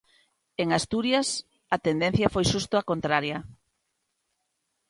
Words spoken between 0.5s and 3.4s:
En Asturias, a tendencia foi xusto a contraria.